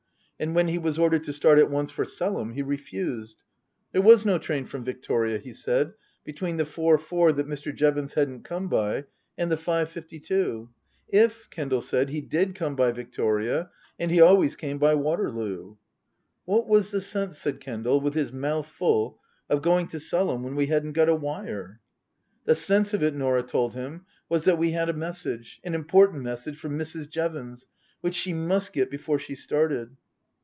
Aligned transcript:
And 0.41 0.55
when 0.55 0.69
he 0.69 0.79
was 0.79 0.97
ordered 0.97 1.21
to 1.25 1.33
start 1.33 1.59
at 1.59 1.69
once 1.69 1.91
for 1.91 2.03
Selham, 2.03 2.53
he 2.55 2.63
refused. 2.63 3.37
There 3.91 4.01
was 4.01 4.25
no 4.25 4.39
train 4.39 4.65
from 4.65 4.83
Victoria, 4.83 5.37
he 5.37 5.53
said, 5.53 5.93
between 6.23 6.57
the 6.57 6.65
four 6.65 6.97
four 6.97 7.31
that 7.31 7.45
Mr. 7.45 7.71
Jevons 7.71 8.15
hadn't 8.15 8.41
come 8.43 8.67
by 8.67 9.05
and 9.37 9.51
the 9.51 9.55
five 9.57 9.89
fifty 9.89 10.19
two. 10.19 10.71
//, 11.13 11.49
Kendal 11.51 11.79
said, 11.79 12.09
he 12.09 12.21
did 12.21 12.55
come 12.55 12.75
by 12.75 12.91
Victoria, 12.91 13.69
and 13.99 14.09
he 14.09 14.19
always 14.19 14.55
came 14.55 14.79
by 14.79 14.95
Waterloo. 14.95 15.75
What 16.45 16.67
was 16.67 16.89
the 16.89 17.01
sense, 17.01 17.37
said 17.37 17.59
Kendal, 17.59 18.01
with 18.01 18.15
his 18.15 18.33
mouth 18.33 18.65
full, 18.67 19.19
of 19.47 19.61
going 19.61 19.85
to 19.89 19.97
Selham 19.99 20.41
when 20.41 20.55
we 20.55 20.65
hadn't 20.65 20.93
got 20.93 21.07
a 21.07 21.13
wire? 21.13 21.81
The 22.45 22.55
sense 22.55 22.95
of 22.95 23.03
it, 23.03 23.13
Norah 23.13 23.43
told 23.43 23.75
him, 23.75 24.07
was 24.27 24.45
that 24.45 24.57
we 24.57 24.71
had 24.71 24.89
a 24.89 24.93
message 24.93 25.61
an 25.63 25.75
important 25.75 26.23
message 26.23 26.57
for 26.57 26.67
Mrs. 26.69 27.07
Jevons, 27.11 27.67
which 27.99 28.15
she 28.15 28.33
must 28.33 28.73
get 28.73 28.89
before 28.89 29.19
she 29.19 29.35
started. 29.35 29.97